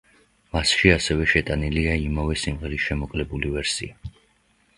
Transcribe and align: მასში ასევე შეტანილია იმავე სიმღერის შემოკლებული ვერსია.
მასში 0.55 0.91
ასევე 0.93 1.27
შეტანილია 1.33 1.93
იმავე 2.07 2.39
სიმღერის 2.45 2.87
შემოკლებული 2.87 3.53
ვერსია. 3.59 4.13